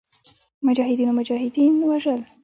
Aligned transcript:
مجاهدینو 0.67 1.11
مجاهدین 1.19 1.73
وژل. 1.89 2.21